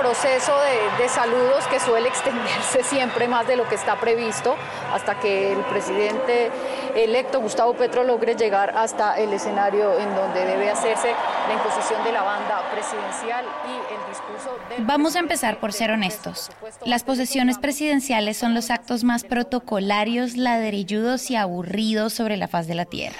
[0.00, 4.56] proceso de, de, saludos que suele extenderse siempre más de lo que está previsto
[4.92, 6.50] hasta que el presidente
[6.94, 11.14] electo Gustavo Petro logre llegar hasta el escenario en donde debe hacerse
[11.48, 15.90] la imposición de la banda presidencial y el discurso del Vamos a empezar por ser
[15.90, 16.50] honestos.
[16.84, 22.74] Las posesiones presidenciales son los actos más protocolarios, ladrilludos y aburridos sobre la faz de
[22.74, 23.18] la tierra.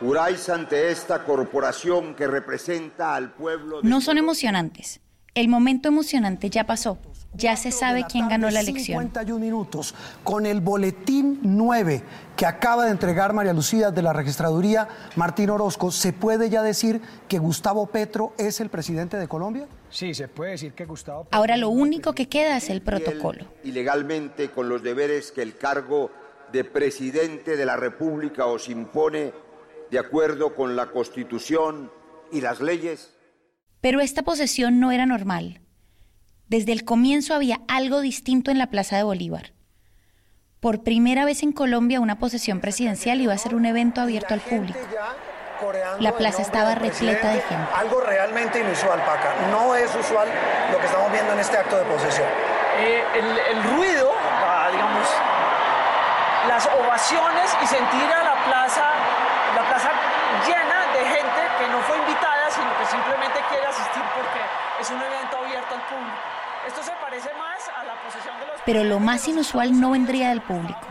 [0.00, 3.80] Juráis ante esta corporación que representa al pueblo.
[3.82, 5.00] No son emocionantes.
[5.34, 6.98] El momento emocionante ya pasó.
[7.34, 9.02] Ya se sabe quién ganó la elección.
[9.02, 9.94] 51 minutos
[10.24, 12.02] con el boletín 9
[12.36, 15.92] que acaba de entregar María Lucía de la registraduría Martín Orozco.
[15.92, 19.68] ¿Se puede ya decir que Gustavo Petro es el presidente de Colombia?
[19.90, 21.24] Sí, se puede decir que Gustavo.
[21.24, 23.44] Petro Ahora lo único que queda es el protocolo.
[23.62, 26.10] Y legalmente con los deberes que el cargo
[26.50, 29.32] de presidente de la República os impone
[29.88, 31.92] de acuerdo con la Constitución
[32.32, 33.14] y las leyes.
[33.80, 35.60] Pero esta posesión no era normal.
[36.48, 39.52] Desde el comienzo había algo distinto en la Plaza de Bolívar.
[40.60, 44.40] Por primera vez en Colombia una posesión presidencial iba a ser un evento abierto al
[44.40, 44.78] público.
[46.00, 47.68] La plaza estaba repleta de gente.
[47.76, 49.34] Algo realmente inusual, Paca.
[49.50, 50.28] No es usual
[50.72, 52.26] lo que estamos viendo en este acto de posesión.
[52.78, 54.12] Eh, el, el, ruido,
[54.72, 55.06] digamos,
[56.48, 58.88] las ovaciones y sentir a la plaza,
[59.54, 59.90] la plaza
[60.46, 64.40] llena de gente que no fue invitada, sino que simplemente quiere asistir porque
[64.80, 66.16] es un evento abierto al público.
[66.66, 68.60] Esto se parece más a la posesión de los...
[68.64, 70.86] Pero lo más inusual no vendría del público.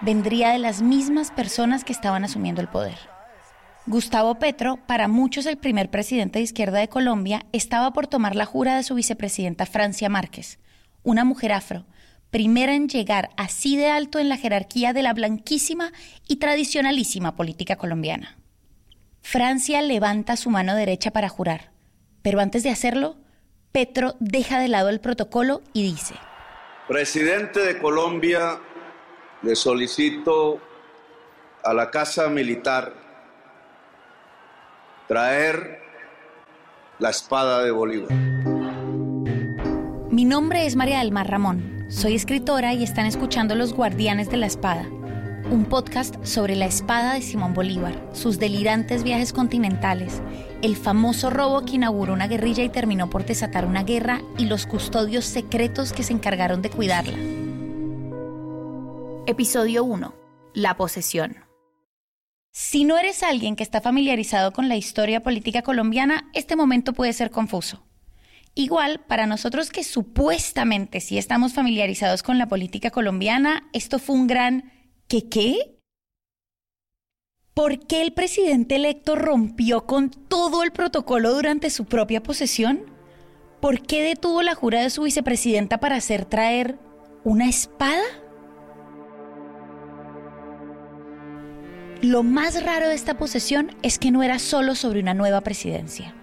[0.00, 2.98] Vendría de las mismas personas que estaban asumiendo el poder.
[3.86, 8.46] Gustavo Petro, para muchos el primer presidente de izquierda de Colombia, estaba por tomar la
[8.46, 10.58] jura de su vicepresidenta Francia Márquez,
[11.02, 11.84] una mujer afro,
[12.30, 15.92] primera en llegar así de alto en la jerarquía de la blanquísima
[16.26, 18.38] y tradicionalísima política colombiana.
[19.24, 21.72] Francia levanta su mano derecha para jurar,
[22.20, 23.16] pero antes de hacerlo,
[23.72, 26.14] Petro deja de lado el protocolo y dice,
[26.86, 28.60] Presidente de Colombia,
[29.42, 30.60] le solicito
[31.64, 32.92] a la Casa Militar
[35.08, 35.80] traer
[36.98, 38.12] la espada de Bolívar.
[40.10, 44.36] Mi nombre es María del Mar Ramón, soy escritora y están escuchando Los Guardianes de
[44.36, 44.86] la Espada,
[45.54, 50.20] un podcast sobre la espada de Simón Bolívar, sus delirantes viajes continentales,
[50.62, 54.66] el famoso robo que inauguró una guerrilla y terminó por desatar una guerra y los
[54.66, 57.16] custodios secretos que se encargaron de cuidarla.
[59.26, 60.14] Episodio 1.
[60.54, 61.36] La posesión.
[62.50, 67.12] Si no eres alguien que está familiarizado con la historia política colombiana, este momento puede
[67.12, 67.86] ser confuso.
[68.56, 74.26] Igual, para nosotros que supuestamente sí estamos familiarizados con la política colombiana, esto fue un
[74.26, 74.73] gran
[75.08, 75.74] ¿qué qué?
[77.54, 82.80] ¿Por qué el presidente electo rompió con todo el protocolo durante su propia posesión?
[83.60, 86.78] ¿Por qué detuvo la jura de su vicepresidenta para hacer traer
[87.22, 88.02] una espada?
[92.02, 96.14] Lo más raro de esta posesión es que no era solo sobre una nueva presidencia.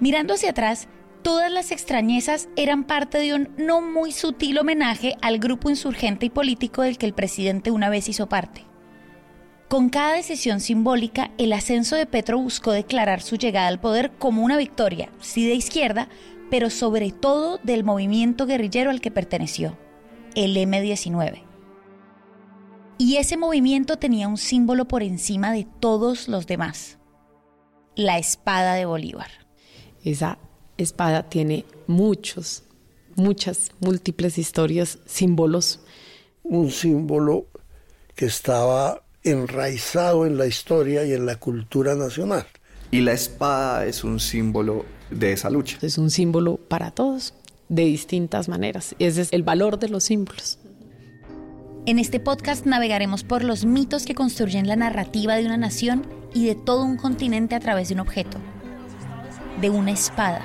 [0.00, 0.88] Mirando hacia atrás,
[1.24, 6.30] todas las extrañezas eran parte de un no muy sutil homenaje al grupo insurgente y
[6.30, 8.66] político del que el presidente una vez hizo parte.
[9.68, 14.44] Con cada decisión simbólica, el ascenso de Petro buscó declarar su llegada al poder como
[14.44, 16.08] una victoria, sí de izquierda,
[16.50, 19.78] pero sobre todo del movimiento guerrillero al que perteneció,
[20.34, 21.42] el M-19.
[22.98, 26.98] Y ese movimiento tenía un símbolo por encima de todos los demás,
[27.96, 29.30] la espada de Bolívar.
[30.04, 30.38] Esa
[30.78, 32.62] espada tiene muchos,
[33.16, 35.80] muchas, múltiples historias, símbolos.
[36.42, 37.46] Un símbolo
[38.14, 42.46] que estaba enraizado en la historia y en la cultura nacional.
[42.90, 45.78] Y la espada es un símbolo de esa lucha.
[45.82, 47.34] Es un símbolo para todos,
[47.68, 48.94] de distintas maneras.
[48.98, 50.58] Ese es el valor de los símbolos.
[51.86, 56.46] En este podcast navegaremos por los mitos que construyen la narrativa de una nación y
[56.46, 58.38] de todo un continente a través de un objeto,
[59.60, 60.42] de una espada,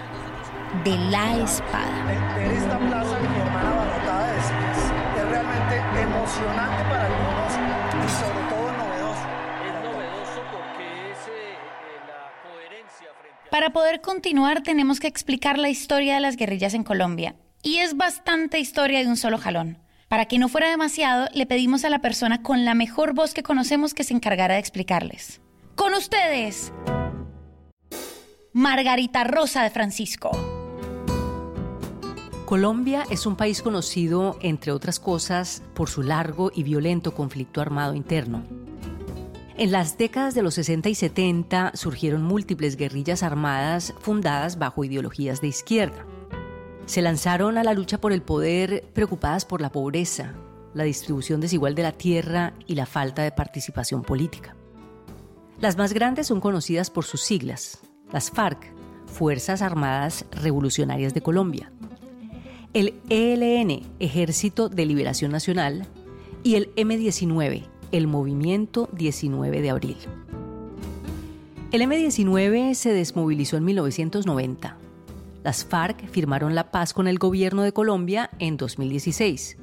[0.84, 2.06] de la espada.
[2.36, 4.84] Ver esta plaza mi hermana abarrotada es, es,
[5.18, 7.54] es realmente emocionante para algunos
[7.94, 9.28] y sobre todo novedoso.
[9.66, 11.58] Es novedoso porque es eh,
[12.08, 13.50] la coherencia frente a...
[13.50, 17.36] Para poder continuar tenemos que explicar la historia de las guerrillas en Colombia.
[17.62, 19.80] Y es bastante historia de un solo jalón.
[20.08, 23.44] Para que no fuera demasiado, le pedimos a la persona con la mejor voz que
[23.44, 25.42] conocemos que se encargara de explicarles.
[25.76, 26.74] Con ustedes,
[28.54, 30.49] Margarita Rosa de Francisco.
[32.50, 37.94] Colombia es un país conocido, entre otras cosas, por su largo y violento conflicto armado
[37.94, 38.44] interno.
[39.56, 45.42] En las décadas de los 60 y 70 surgieron múltiples guerrillas armadas fundadas bajo ideologías
[45.42, 46.08] de izquierda.
[46.88, 50.34] Se lanzaron a la lucha por el poder preocupadas por la pobreza,
[50.74, 54.56] la distribución desigual de la tierra y la falta de participación política.
[55.60, 57.82] Las más grandes son conocidas por sus siglas,
[58.12, 58.74] las FARC,
[59.06, 61.72] Fuerzas Armadas Revolucionarias de Colombia,
[62.74, 65.88] el ELN, Ejército de Liberación Nacional,
[66.44, 69.98] y el M19, el Movimiento 19 de Abril.
[71.72, 74.78] El M19 se desmovilizó en 1990.
[75.44, 79.58] Las FARC firmaron la paz con el gobierno de Colombia en 2016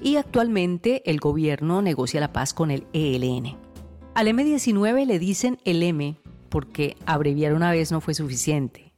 [0.00, 3.56] y actualmente el gobierno negocia la paz con el ELN.
[4.14, 6.18] Al M19 le dicen el M
[6.48, 8.91] porque abreviar una vez no fue suficiente.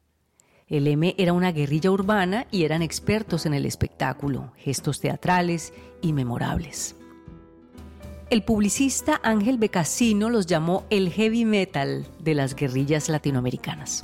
[0.75, 5.73] El M era una guerrilla urbana y eran expertos en el espectáculo, gestos teatrales
[6.03, 6.97] y memorables.
[8.29, 14.03] El publicista Ángel Becasino los llamó el heavy metal de las guerrillas latinoamericanas.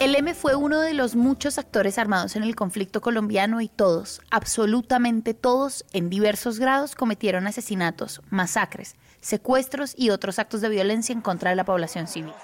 [0.00, 4.22] El M fue uno de los muchos actores armados en el conflicto colombiano y todos,
[4.32, 11.20] absolutamente todos, en diversos grados cometieron asesinatos, masacres, secuestros y otros actos de violencia en
[11.20, 12.34] contra de la población civil.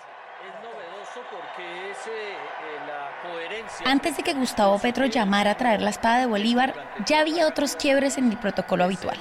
[3.85, 6.75] Antes de que Gustavo Petro llamara a traer la espada de Bolívar,
[7.07, 9.19] ya había otros quiebres en el protocolo habitual.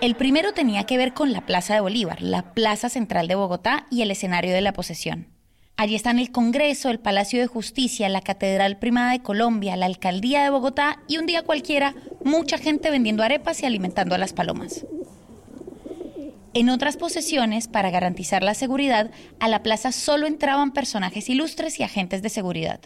[0.00, 3.86] El primero tenía que ver con la Plaza de Bolívar, la plaza central de Bogotá
[3.90, 5.28] y el escenario de la posesión.
[5.76, 10.42] Allí están el Congreso, el Palacio de Justicia, la Catedral Primada de Colombia, la Alcaldía
[10.42, 14.84] de Bogotá y un día cualquiera mucha gente vendiendo arepas y alimentando a las palomas.
[16.52, 19.10] En otras posesiones, para garantizar la seguridad,
[19.40, 22.80] a la plaza solo entraban personajes ilustres y agentes de seguridad.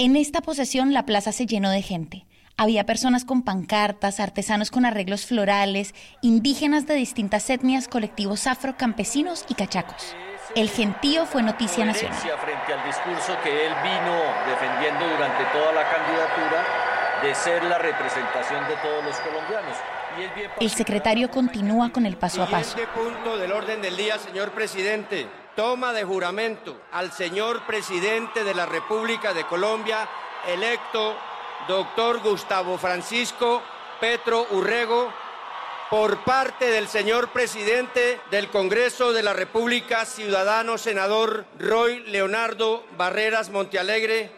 [0.00, 2.24] En esta posesión la plaza se llenó de gente.
[2.56, 5.92] Había personas con pancartas, artesanos con arreglos florales,
[6.22, 10.14] indígenas de distintas etnias, colectivos afro, campesinos y cachacos.
[10.54, 12.16] El gentío fue noticia nacional.
[12.16, 16.64] Frente al discurso que él vino defendiendo durante toda la candidatura
[17.20, 19.76] de ser la representación de todos los colombianos.
[20.60, 22.78] El secretario continúa con el paso a paso.
[22.94, 25.26] punto del orden del día, señor presidente.
[25.58, 30.08] Toma de juramento al señor presidente de la República de Colombia,
[30.46, 31.16] electo
[31.66, 33.60] doctor Gustavo Francisco
[34.00, 35.12] Petro Urrego,
[35.90, 43.50] por parte del señor presidente del Congreso de la República, ciudadano senador Roy Leonardo Barreras
[43.50, 44.30] Montealegre.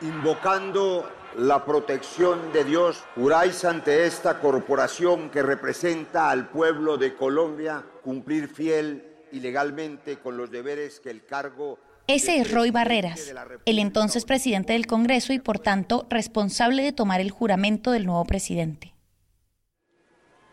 [0.00, 7.82] Invocando la protección de Dios, juráis ante esta corporación que representa al pueblo de Colombia
[8.04, 13.32] cumplir fiel y legalmente con los deberes que el cargo ese es Roy Barreras,
[13.64, 18.24] el entonces presidente del Congreso y por tanto responsable de tomar el juramento del nuevo
[18.24, 18.92] presidente.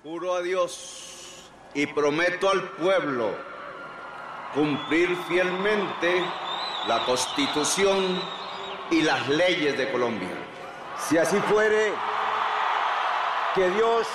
[0.03, 3.35] Juro a Dios y prometo al pueblo
[4.53, 6.23] cumplir fielmente
[6.87, 8.21] la Constitución
[8.91, 10.29] y las leyes de Colombia.
[11.07, 11.91] Si así fuere,
[13.55, 14.07] que Dios,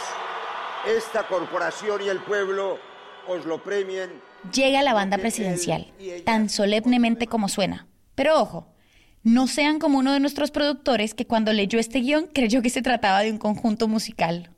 [0.87, 2.79] esta corporación y el pueblo
[3.27, 4.23] os lo premien.
[4.53, 5.93] Llega la banda presidencial,
[6.25, 7.87] tan solemnemente como suena.
[8.15, 8.75] Pero ojo,
[9.23, 12.83] no sean como uno de nuestros productores que cuando leyó este guion creyó que se
[12.83, 14.51] trataba de un conjunto musical.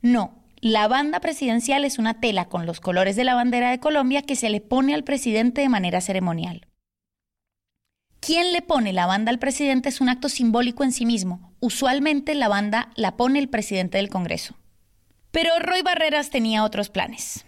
[0.00, 4.22] No, la banda presidencial es una tela con los colores de la bandera de Colombia
[4.22, 6.66] que se le pone al presidente de manera ceremonial.
[8.20, 11.52] Quien le pone la banda al presidente es un acto simbólico en sí mismo.
[11.60, 14.56] Usualmente la banda la pone el presidente del Congreso.
[15.30, 17.45] Pero Roy Barreras tenía otros planes.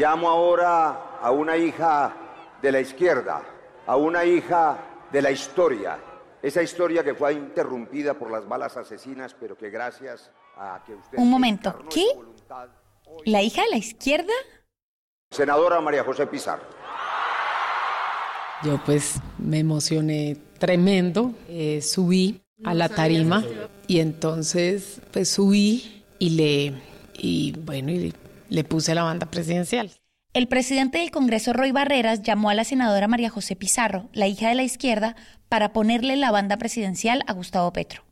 [0.00, 2.16] Llamo ahora a una hija
[2.62, 3.42] de la izquierda,
[3.86, 4.78] a una hija
[5.12, 5.98] de la historia,
[6.40, 10.30] esa historia que fue interrumpida por las balas asesinas, pero que gracias
[11.18, 12.06] un momento, ¿qué?
[13.26, 14.32] ¿La hija de la izquierda?
[15.30, 16.64] Senadora María José Pizarro.
[18.62, 23.44] Yo pues me emocioné tremendo, eh, subí a la tarima
[23.86, 26.82] y entonces pues subí y le,
[27.18, 28.14] y bueno, y
[28.50, 29.90] le puse la banda presidencial.
[30.32, 34.48] El presidente del Congreso, Roy Barreras, llamó a la senadora María José Pizarro, la hija
[34.48, 35.16] de la izquierda,
[35.48, 38.02] para ponerle la banda presidencial a Gustavo Petro.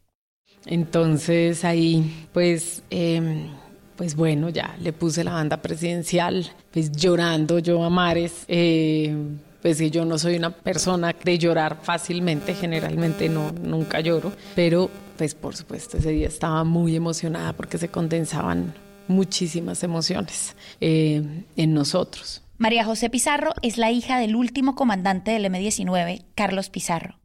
[0.67, 3.51] Entonces ahí, pues, em,
[3.97, 8.45] pues bueno, ya le puse la banda presidencial, pues llorando yo a mares.
[8.49, 9.15] Eh,
[9.63, 14.89] pues que yo no soy una persona de llorar fácilmente, generalmente no, nunca lloro, pero
[15.17, 18.73] pues por supuesto ese día estaba muy emocionada porque se condensaban
[19.09, 22.43] muchísimas emociones eh, en nosotros.
[22.59, 27.21] María José Pizarro es la hija del último comandante del M-19, Carlos Pizarro.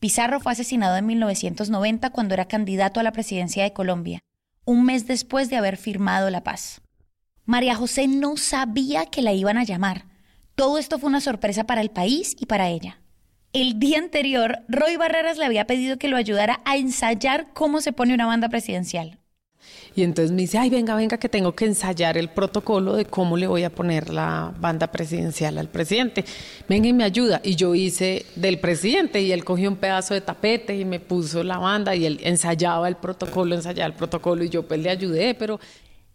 [0.00, 4.20] Pizarro fue asesinado en 1990 cuando era candidato a la presidencia de Colombia,
[4.64, 6.82] un mes después de haber firmado la paz.
[7.46, 10.04] María José no sabía que la iban a llamar.
[10.54, 13.00] Todo esto fue una sorpresa para el país y para ella.
[13.54, 17.92] el día anterior, Roy Barreras le había pedido que lo ayudara a ensayar cómo se
[17.92, 19.17] pone una banda presidencial.
[19.98, 23.36] Y entonces me dice, ay, venga, venga, que tengo que ensayar el protocolo de cómo
[23.36, 26.24] le voy a poner la banda presidencial al presidente.
[26.68, 27.40] Venga y me ayuda.
[27.42, 31.42] Y yo hice del presidente y él cogió un pedazo de tapete y me puso
[31.42, 35.34] la banda y él ensayaba el protocolo, ensayaba el protocolo y yo pues le ayudé,
[35.34, 35.58] pero...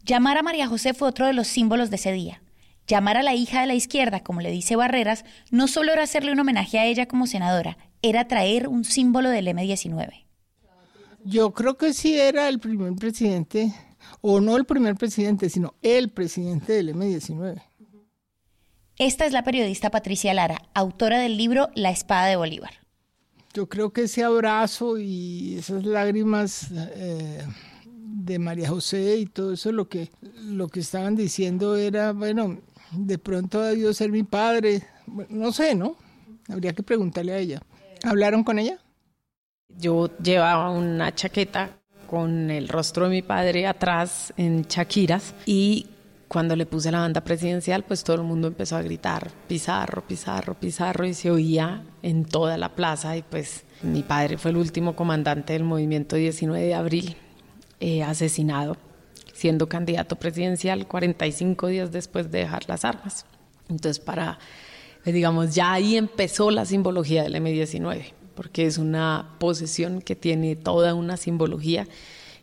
[0.05, 2.41] Llamar a María José fue otro de los símbolos de ese día.
[2.87, 6.31] Llamar a la hija de la izquierda, como le dice Barreras, no solo era hacerle
[6.31, 10.22] un homenaje a ella como senadora, era traer un símbolo del M19.
[11.25, 13.73] Yo creo que sí era el primer presidente,
[14.21, 17.61] o no el primer presidente, sino el presidente del M-19.
[18.97, 22.71] Esta es la periodista Patricia Lara, autora del libro La espada de Bolívar.
[23.53, 27.45] Yo creo que ese abrazo y esas lágrimas eh,
[27.85, 30.09] de María José y todo eso, lo que,
[30.41, 32.59] lo que estaban diciendo era, bueno,
[32.91, 34.83] de pronto ha debido ser mi padre,
[35.29, 35.95] no sé, ¿no?
[36.49, 37.61] Habría que preguntarle a ella.
[38.03, 38.79] ¿Hablaron con ella?
[39.79, 41.71] Yo llevaba una chaqueta
[42.07, 45.87] con el rostro de mi padre atrás en Chaquiras y
[46.27, 50.55] cuando le puse la banda presidencial, pues todo el mundo empezó a gritar Pizarro, Pizarro,
[50.55, 54.95] Pizarro y se oía en toda la plaza y pues mi padre fue el último
[54.95, 57.17] comandante del movimiento 19 de abril
[57.79, 58.77] eh, asesinado
[59.33, 63.25] siendo candidato presidencial 45 días después de dejar las armas.
[63.69, 64.39] Entonces para,
[65.03, 70.55] pues, digamos, ya ahí empezó la simbología del M19 porque es una posesión que tiene
[70.55, 71.87] toda una simbología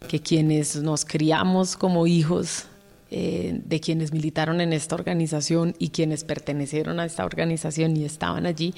[0.08, 2.66] que quienes nos criamos como hijos
[3.10, 8.46] eh, de quienes militaron en esta organización y quienes pertenecieron a esta organización y estaban
[8.46, 8.72] allí,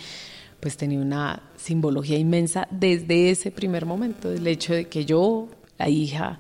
[0.59, 5.89] pues tenía una simbología inmensa desde ese primer momento, del hecho de que yo, la
[5.89, 6.39] hija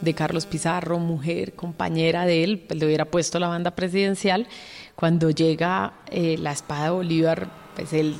[0.00, 4.46] de Carlos Pizarro, mujer, compañera de él, pues le hubiera puesto la banda presidencial.
[4.94, 8.16] Cuando llega eh, la espada de Bolívar, pues él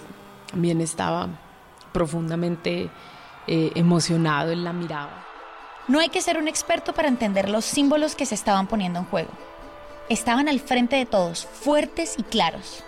[0.51, 1.41] también estaba
[1.93, 2.91] profundamente
[3.47, 5.25] eh, emocionado, en la mirada.
[5.89, 9.07] No hay que ser un experto para entender los símbolos que se estaban poniendo en
[9.07, 9.31] juego.
[10.11, 12.85] Estaban al frente de todos, fuertes y claros.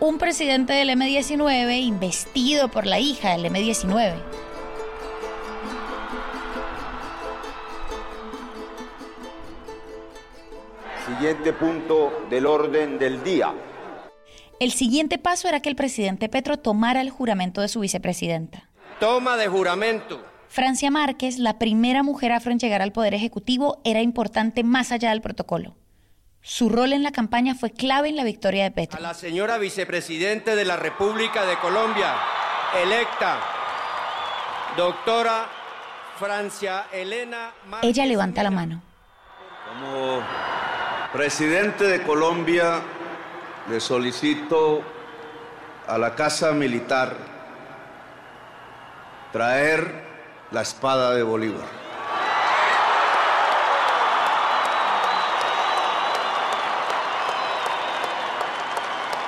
[0.00, 4.14] Un presidente del M-19 investido por la hija del M-19.
[11.06, 13.52] Siguiente punto del orden del día.
[14.60, 18.68] El siguiente paso era que el presidente Petro tomara el juramento de su vicepresidenta.
[19.00, 20.22] Toma de juramento.
[20.48, 25.10] Francia Márquez, la primera mujer afro en llegar al Poder Ejecutivo, era importante más allá
[25.10, 25.76] del protocolo.
[26.42, 28.98] Su rol en la campaña fue clave en la victoria de Petro.
[28.98, 32.16] A la señora vicepresidente de la República de Colombia,
[32.82, 33.40] electa,
[34.76, 35.48] doctora
[36.18, 38.82] Francia Elena Márquez Ella levanta la mano.
[39.72, 40.22] Como
[41.14, 42.82] presidente de Colombia,
[43.68, 44.82] le solicito
[45.86, 47.16] a la Casa Militar
[49.32, 50.04] traer
[50.50, 51.68] la espada de Bolívar.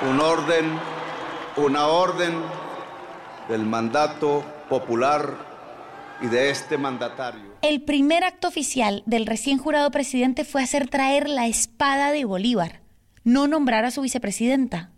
[0.09, 0.79] Un orden,
[1.57, 2.43] una orden
[3.49, 5.37] del mandato popular
[6.21, 7.57] y de este mandatario.
[7.62, 12.82] El primer acto oficial del recién jurado presidente fue hacer traer la espada de Bolívar
[13.25, 14.91] no nombrar a su vicepresidenta.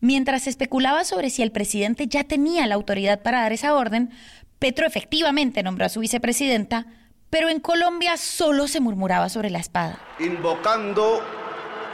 [0.00, 4.10] Mientras especulaba sobre si el presidente ya tenía la autoridad para dar esa orden,
[4.58, 6.86] Petro efectivamente nombró a su vicepresidenta,
[7.30, 9.98] pero en Colombia solo se murmuraba sobre la espada.
[10.18, 11.22] Invocando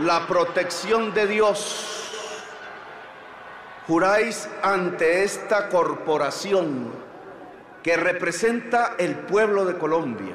[0.01, 2.11] la protección de Dios,
[3.87, 6.93] juráis ante esta corporación
[7.83, 10.35] que representa el pueblo de Colombia,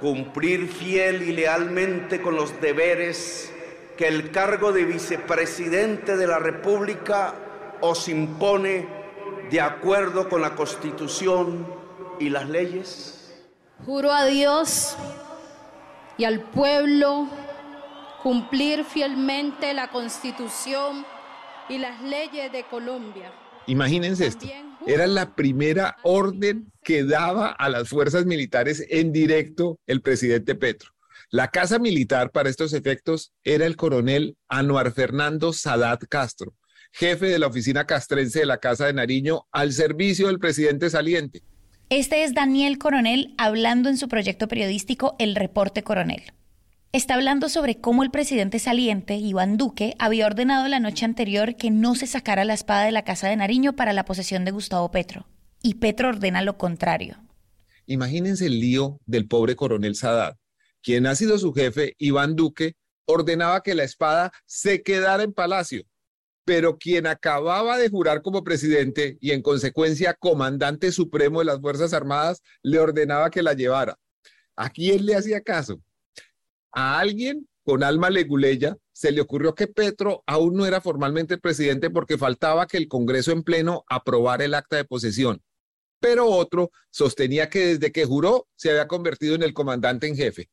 [0.00, 3.52] cumplir fiel y lealmente con los deberes
[3.98, 7.34] que el cargo de vicepresidente de la República
[7.80, 8.86] os impone
[9.50, 11.66] de acuerdo con la Constitución
[12.20, 13.34] y las leyes?
[13.84, 14.96] Juro a Dios
[16.16, 17.28] y al pueblo
[18.22, 21.04] cumplir fielmente la Constitución
[21.68, 23.32] y las leyes de Colombia.
[23.66, 24.46] Imagínense esto,
[24.86, 30.92] era la primera orden que daba a las fuerzas militares en directo el presidente Petro.
[31.30, 36.54] La casa militar para estos efectos era el coronel Anuar Fernando Sadat Castro,
[36.90, 41.42] jefe de la oficina castrense de la Casa de Nariño al servicio del presidente saliente.
[41.90, 46.22] Este es Daniel Coronel hablando en su proyecto periodístico El Reporte Coronel.
[46.92, 51.70] Está hablando sobre cómo el presidente saliente, Iván Duque, había ordenado la noche anterior que
[51.70, 54.90] no se sacara la espada de la Casa de Nariño para la posesión de Gustavo
[54.90, 55.26] Petro.
[55.62, 57.18] Y Petro ordena lo contrario.
[57.84, 60.38] Imagínense el lío del pobre coronel Sadat
[60.88, 65.82] quien ha sido su jefe, Iván Duque, ordenaba que la espada se quedara en palacio,
[66.46, 71.92] pero quien acababa de jurar como presidente y en consecuencia comandante supremo de las Fuerzas
[71.92, 73.98] Armadas le ordenaba que la llevara.
[74.56, 75.78] ¿A quién le hacía caso?
[76.72, 81.90] A alguien con alma leguleya se le ocurrió que Petro aún no era formalmente presidente
[81.90, 85.42] porque faltaba que el Congreso en pleno aprobara el acta de posesión.
[86.00, 90.48] Pero otro sostenía que desde que juró se había convertido en el comandante en jefe.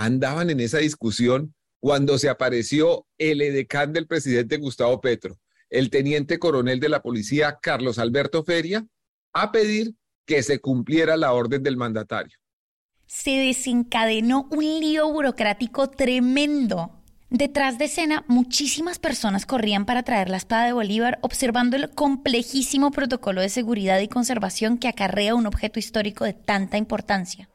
[0.00, 5.40] Andaban en esa discusión cuando se apareció el edecán del presidente Gustavo Petro,
[5.70, 8.86] el teniente coronel de la policía Carlos Alberto Feria,
[9.32, 12.38] a pedir que se cumpliera la orden del mandatario.
[13.06, 16.92] Se desencadenó un lío burocrático tremendo.
[17.28, 22.92] Detrás de escena, muchísimas personas corrían para traer la espada de Bolívar, observando el complejísimo
[22.92, 27.48] protocolo de seguridad y conservación que acarrea un objeto histórico de tanta importancia.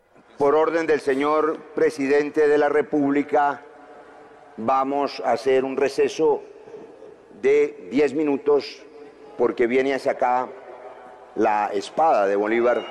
[0.43, 3.61] Por orden del señor presidente de la República,
[4.57, 6.43] vamos a hacer un receso
[7.41, 8.83] de 10 minutos
[9.37, 10.49] porque viene hacia acá
[11.35, 12.85] la espada de Bolívar.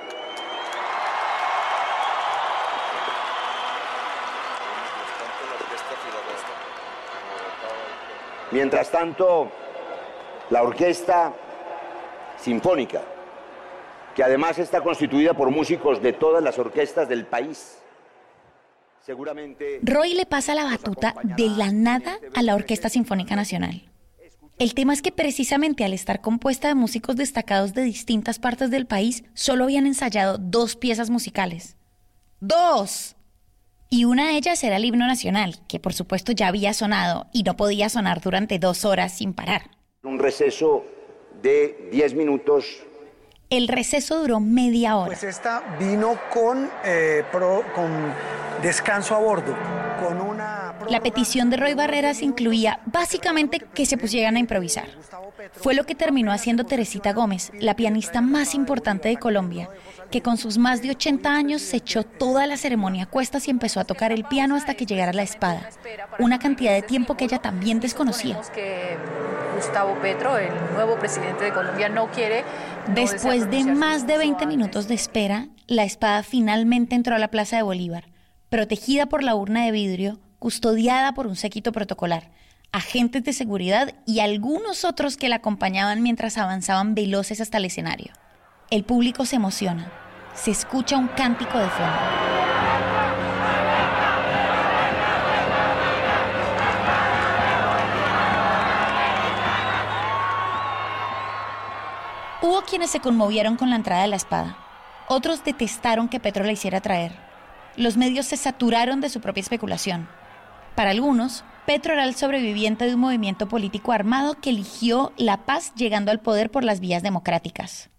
[8.50, 9.50] Mientras tanto,
[10.48, 11.34] la orquesta
[12.38, 13.02] sinfónica,
[14.14, 17.82] que además está constituida por músicos de todas las orquestas del país,
[19.82, 23.90] Roy le pasa la batuta de la nada a la Orquesta Sinfónica Nacional.
[24.58, 28.86] El tema es que precisamente al estar compuesta de músicos destacados de distintas partes del
[28.86, 31.76] país, solo habían ensayado dos piezas musicales.
[32.38, 33.16] ¡Dos!
[33.90, 37.42] Y una de ellas era el himno nacional, que por supuesto ya había sonado y
[37.42, 39.70] no podía sonar durante dos horas sin parar.
[40.04, 40.84] Un receso
[41.42, 42.84] de 10 minutos
[43.52, 45.08] el receso duró media hora.
[45.08, 47.22] Pues esta vino con, eh,
[47.74, 47.90] con
[48.62, 49.54] descanso a bordo,
[50.02, 50.74] con una...
[50.88, 54.86] La petición de Roy Barreras incluía básicamente que se pusieran a improvisar.
[55.52, 59.68] Fue lo que terminó haciendo Teresita Gómez, la pianista más importante de Colombia,
[60.10, 63.50] que con sus más de 80 años se echó toda la ceremonia a cuestas y
[63.50, 65.68] empezó a tocar el piano hasta que llegara la espada,
[66.18, 68.40] una cantidad de tiempo que ella también desconocía.
[69.56, 72.44] Gustavo Petro, el nuevo presidente de Colombia, no quiere...
[72.88, 77.56] Después de más de 20 minutos de espera, la espada finalmente entró a la Plaza
[77.56, 78.06] de Bolívar,
[78.48, 82.32] protegida por la urna de vidrio, custodiada por un séquito protocolar,
[82.72, 88.12] agentes de seguridad y algunos otros que la acompañaban mientras avanzaban veloces hasta el escenario.
[88.70, 89.92] El público se emociona.
[90.34, 92.71] Se escucha un cántico de fondo.
[102.68, 104.56] Quienes se conmovieron con la entrada de la espada.
[105.08, 107.12] Otros detestaron que Petro la hiciera traer.
[107.76, 110.08] Los medios se saturaron de su propia especulación.
[110.74, 115.74] Para algunos, Petro era el sobreviviente de un movimiento político armado que eligió la paz
[115.74, 117.90] llegando al poder por las vías democráticas.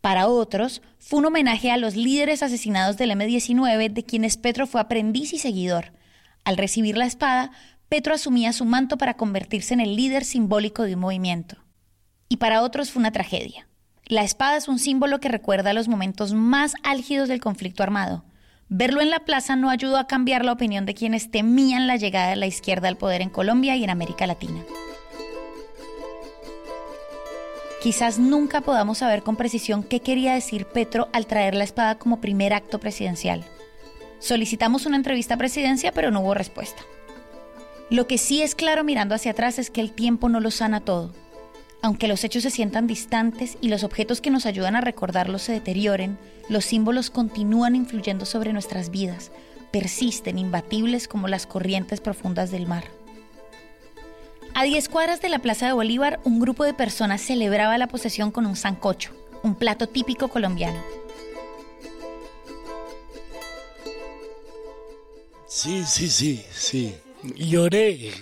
[0.00, 4.80] Para otros, fue un homenaje a los líderes asesinados del M-19 de quienes Petro fue
[4.80, 5.92] aprendiz y seguidor.
[6.44, 7.50] Al recibir la espada,
[7.88, 11.56] Petro asumía su manto para convertirse en el líder simbólico de un movimiento.
[12.28, 13.66] Y para otros fue una tragedia.
[14.10, 18.24] La espada es un símbolo que recuerda los momentos más álgidos del conflicto armado.
[18.68, 22.30] Verlo en la plaza no ayudó a cambiar la opinión de quienes temían la llegada
[22.30, 24.64] de la izquierda al poder en Colombia y en América Latina.
[27.80, 32.20] Quizás nunca podamos saber con precisión qué quería decir Petro al traer la espada como
[32.20, 33.44] primer acto presidencial.
[34.18, 36.82] Solicitamos una entrevista a presidencia, pero no hubo respuesta.
[37.90, 40.80] Lo que sí es claro mirando hacia atrás es que el tiempo no lo sana
[40.80, 41.14] todo
[41.82, 45.52] aunque los hechos se sientan distantes y los objetos que nos ayudan a recordarlos se
[45.52, 49.30] deterioren, los símbolos continúan influyendo sobre nuestras vidas,
[49.70, 52.84] persisten imbatibles como las corrientes profundas del mar.
[54.54, 58.30] A 10 cuadras de la Plaza de Bolívar, un grupo de personas celebraba la posesión
[58.30, 59.12] con un sancocho,
[59.42, 60.80] un plato típico colombiano.
[65.46, 66.94] Sí, sí, sí, sí.
[67.36, 68.12] Lloré.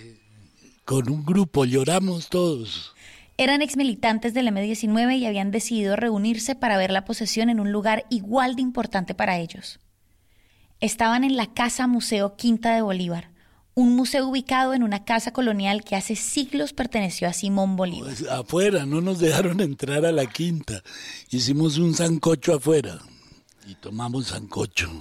[0.85, 2.95] Con un grupo lloramos todos.
[3.39, 8.05] Eran exmilitantes del M-19 y habían decidido reunirse para ver la posesión en un lugar
[8.09, 9.79] igual de importante para ellos.
[10.81, 13.31] Estaban en la Casa Museo Quinta de Bolívar,
[13.75, 18.13] un museo ubicado en una casa colonial que hace siglos perteneció a Simón Bolívar.
[18.13, 20.83] Pues afuera, no nos dejaron entrar a la quinta.
[21.29, 22.99] Hicimos un sancocho afuera
[23.65, 24.91] y tomamos sancocho.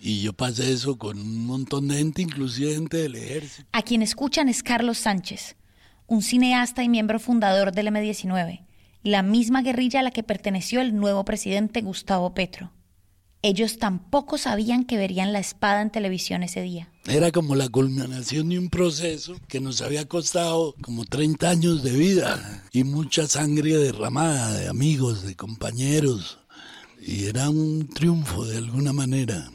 [0.00, 3.68] Y yo pasé eso con un montón de gente, inclusive gente del ejército.
[3.70, 5.54] A quien escuchan es Carlos Sánchez,
[6.08, 8.64] un cineasta y miembro fundador del M-19,
[9.02, 12.72] la misma guerrilla a la que perteneció el nuevo presidente Gustavo Petro.
[13.42, 16.90] Ellos tampoco sabían que verían la espada en televisión ese día.
[17.06, 21.92] Era como la culminación de un proceso que nos había costado como 30 años de
[21.92, 26.38] vida y mucha sangre derramada de amigos, de compañeros.
[27.00, 29.52] Y era un triunfo de alguna manera.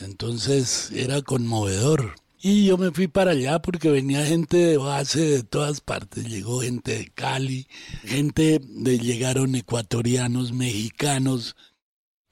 [0.00, 2.16] Entonces era conmovedor.
[2.42, 6.26] Y yo me fui para allá porque venía gente de base de todas partes.
[6.26, 7.66] Llegó gente de Cali,
[8.02, 11.54] gente de llegaron ecuatorianos, mexicanos,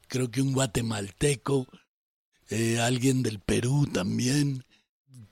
[0.07, 1.66] creo que un guatemalteco,
[2.49, 4.64] eh, alguien del Perú también.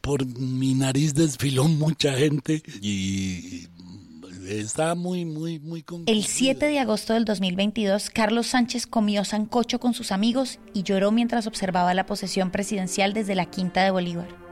[0.03, 3.69] Por mi nariz desfiló mucha gente y
[4.47, 9.95] estaba muy, muy, muy El 7 de agosto del 2022, Carlos Sánchez comió sancocho con
[9.95, 14.46] sus amigos y lloró mientras observaba la posesión presidencial desde la Quinta de Bolívar.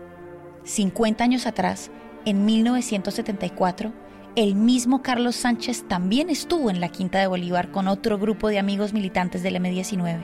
[0.65, 1.91] 50 años atrás,
[2.25, 3.93] en 1974,
[4.35, 8.59] el mismo Carlos Sánchez también estuvo en la Quinta de Bolívar con otro grupo de
[8.59, 10.23] amigos militantes del M-19.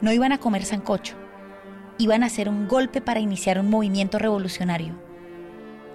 [0.00, 1.14] No iban a comer sancocho,
[1.98, 4.98] iban a hacer un golpe para iniciar un movimiento revolucionario.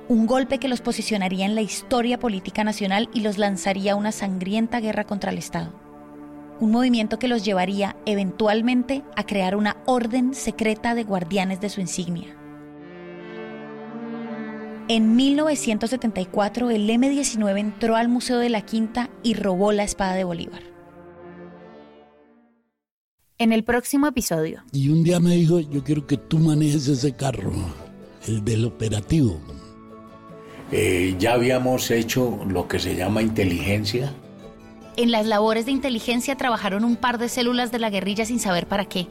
[0.10, 4.12] Un golpe que los posicionaría en la historia política nacional y los lanzaría a una
[4.12, 5.74] sangrienta guerra contra el Estado.
[6.60, 11.82] Un movimiento que los llevaría eventualmente a crear una orden secreta de guardianes de su
[11.82, 12.43] insignia
[14.88, 20.24] en 1974, el M-19 entró al Museo de la Quinta y robó la espada de
[20.24, 20.62] Bolívar.
[23.38, 24.64] En el próximo episodio.
[24.72, 27.52] Y un día me dijo, yo quiero que tú manejes ese carro,
[28.28, 29.40] el del operativo.
[30.72, 34.14] Eh, ya habíamos hecho lo que se llama inteligencia.
[34.96, 38.68] En las labores de inteligencia trabajaron un par de células de la guerrilla sin saber
[38.68, 39.08] para qué.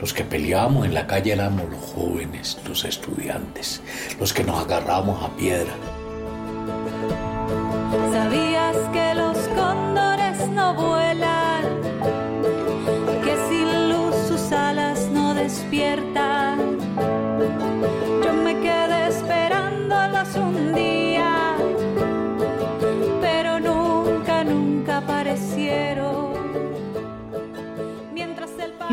[0.00, 3.82] Los que peleábamos en la calle éramos los jóvenes, los estudiantes,
[4.20, 5.72] los que nos agarrábamos a piedra.
[8.12, 11.64] ¿Sabías que los cóndores no vuelan?
[13.24, 16.35] Que sin luz sus alas no despiertan.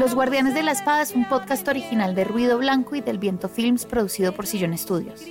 [0.04, 3.48] Los Guardianes de la Espada es un podcast original de Ruido Blanco y del Viento
[3.48, 5.24] Films producido por Sillón Studios.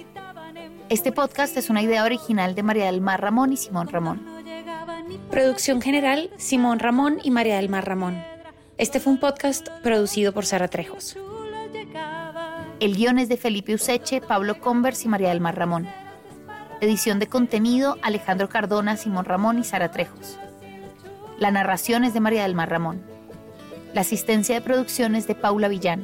[0.88, 4.24] Este podcast es una idea original de María del Mar Ramón y Simón Ramón.
[5.30, 8.24] Producción general, Simón Ramón y María del Mar Ramón.
[8.78, 11.18] Este fue un podcast producido por Sara Trejos.
[12.80, 15.86] El guion es de Felipe Useche, Pablo Converse y María del Mar Ramón.
[16.80, 20.38] Edición de contenido, Alejandro Cardona, Simón Ramón y Sara Trejos.
[21.38, 23.11] La narración es de María del Mar Ramón.
[23.94, 26.02] La asistencia de producción es de Paula Villán.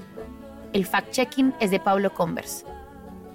[0.75, 2.67] El fact-checking es de Pablo Converse.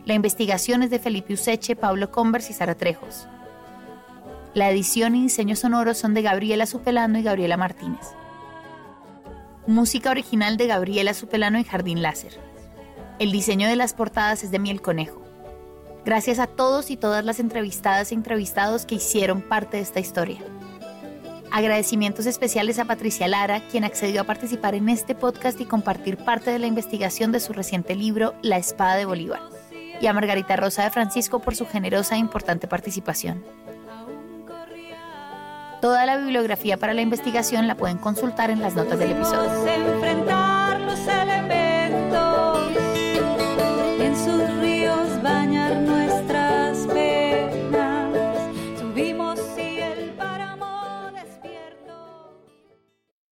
[0.05, 3.27] La investigación es de Felipe Useche, Pablo Converse y Sara Trejos.
[4.53, 8.13] La edición y diseño sonoro son de Gabriela Supelano y Gabriela Martínez.
[9.65, 12.39] Música original de Gabriela Supelano y Jardín Láser.
[13.17, 15.23] El diseño de las portadas es de Miel Conejo.
[16.05, 20.41] Gracias a todos y todas las entrevistadas e entrevistados que hicieron parte de esta historia.
[21.53, 26.49] Agradecimientos especiales a Patricia Lara, quien accedió a participar en este podcast y compartir parte
[26.49, 29.39] de la investigación de su reciente libro La Espada de Bolívar,
[30.01, 33.43] y a Margarita Rosa de Francisco por su generosa e importante participación.
[35.79, 40.52] Toda la bibliografía para la investigación la pueden consultar en las notas del episodio.